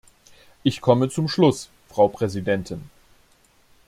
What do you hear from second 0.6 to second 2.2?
Ich komme zum Schluss, Frau